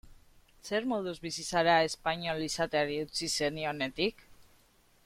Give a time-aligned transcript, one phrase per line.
[0.69, 4.27] Zer moduz bizi zara espainol izateari utzi zenionetik?